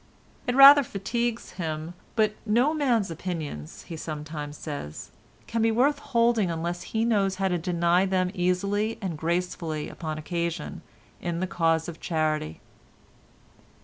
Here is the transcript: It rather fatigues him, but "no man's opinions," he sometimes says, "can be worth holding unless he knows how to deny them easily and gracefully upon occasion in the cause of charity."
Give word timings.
It 0.47 0.55
rather 0.55 0.81
fatigues 0.81 1.51
him, 1.61 1.93
but 2.15 2.33
"no 2.43 2.73
man's 2.73 3.11
opinions," 3.11 3.83
he 3.83 3.95
sometimes 3.95 4.57
says, 4.57 5.11
"can 5.45 5.61
be 5.61 5.69
worth 5.69 5.99
holding 5.99 6.49
unless 6.49 6.81
he 6.81 7.05
knows 7.05 7.35
how 7.35 7.49
to 7.49 7.59
deny 7.59 8.07
them 8.07 8.31
easily 8.33 8.97
and 8.99 9.15
gracefully 9.15 9.89
upon 9.89 10.17
occasion 10.17 10.81
in 11.21 11.39
the 11.39 11.45
cause 11.45 11.87
of 11.87 11.99
charity." 11.99 12.61